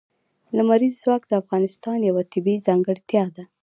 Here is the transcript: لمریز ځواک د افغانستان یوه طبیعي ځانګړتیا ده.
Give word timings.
لمریز 0.57 0.95
ځواک 1.03 1.23
د 1.27 1.31
افغانستان 1.41 1.97
یوه 2.09 2.23
طبیعي 2.33 2.63
ځانګړتیا 2.67 3.25
ده. 3.35 3.43